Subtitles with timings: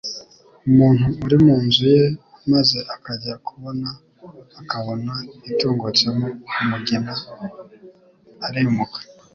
[0.67, 2.03] Umuntu uri mu nzu ye
[2.51, 3.89] maze akajya kubona
[4.61, 5.13] akabona
[5.49, 6.25] itungutsemo
[6.61, 7.13] umugina,
[8.47, 8.99] arimuka,